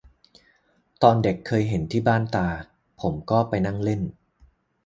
[1.03, 2.47] ตอนเด็กเคยเห็นที่บ้านตา
[3.01, 4.01] ผมก็ไปนั่งเล่น